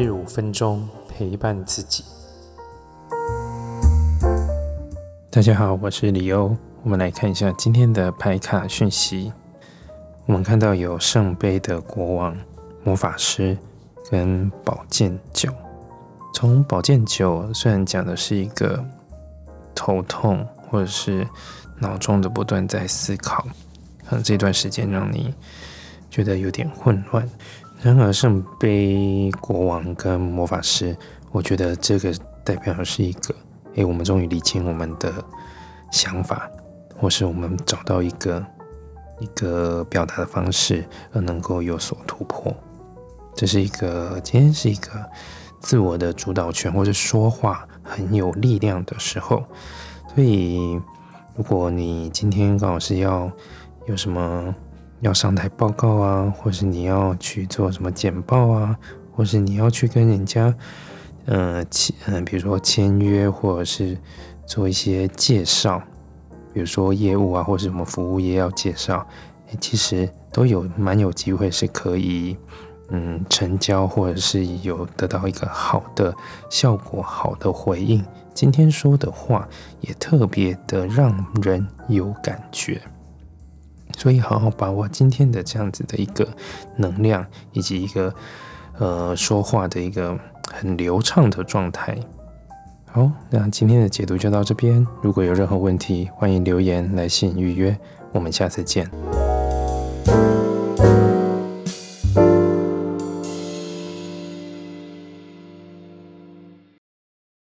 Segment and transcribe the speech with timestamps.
[0.00, 2.02] 日五分钟陪伴自己。
[5.30, 6.56] 大家好，我是李欧。
[6.82, 9.30] 我们来看一下今天的牌卡讯息。
[10.24, 12.34] 我们看到有圣杯的国王、
[12.82, 13.58] 魔法师
[14.10, 15.52] 跟宝剑九。
[16.32, 18.82] 从宝剑九虽然讲的是一个
[19.74, 21.28] 头痛或者是
[21.78, 23.46] 脑中的不断在思考，
[24.08, 25.34] 可能这段时间让你
[26.08, 27.28] 觉得有点混乱。
[27.82, 30.94] 然而圣杯国王跟魔法师，
[31.32, 32.12] 我觉得这个
[32.44, 33.34] 代表的是一个，
[33.76, 35.10] 诶，我们终于理清我们的
[35.90, 36.46] 想法，
[36.98, 38.44] 或是我们找到一个
[39.18, 42.54] 一个表达的方式，而能够有所突破。
[43.34, 44.90] 这是一个今天是一个
[45.60, 49.42] 自我的主导权或者说话很有力量的时候，
[50.14, 50.78] 所以
[51.34, 53.32] 如果你今天刚好是要
[53.86, 54.54] 有什么。
[55.00, 58.76] 要上台报告啊，或是你要去做什么简报啊，
[59.12, 60.54] 或是你要去跟人家，
[61.26, 63.96] 呃签，嗯，比如说签约，或者是
[64.46, 65.82] 做一些介绍，
[66.52, 69.06] 比如说业务啊，或是什么服务业要介绍，
[69.58, 72.36] 其实都有蛮有机会是可以，
[72.90, 76.14] 嗯，成交，或者是有得到一个好的
[76.50, 78.04] 效果，好的回应。
[78.34, 79.48] 今天说的话
[79.80, 82.80] 也特别的让人有感觉。
[84.00, 86.26] 所以，好好把握今天的这样子的一个
[86.76, 88.14] 能量，以及一个
[88.78, 90.18] 呃说话的一个
[90.50, 91.94] 很流畅的状态。
[92.86, 94.86] 好，那今天的解读就到这边。
[95.02, 97.76] 如果有任何问题，欢迎留言、来信预约。
[98.10, 98.90] 我们下次见。